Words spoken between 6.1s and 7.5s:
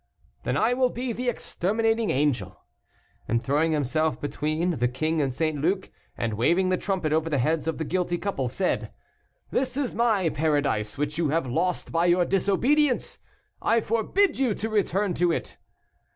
and waving the trumpet over the